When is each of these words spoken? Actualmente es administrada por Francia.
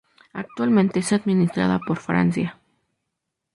Actualmente 0.33 0.97
es 1.01 1.13
administrada 1.13 1.77
por 1.77 1.99
Francia. 1.99 2.59